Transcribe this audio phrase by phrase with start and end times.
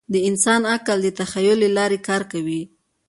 [0.13, 2.61] د انسان عقل د تخیل له لارې کار کوي.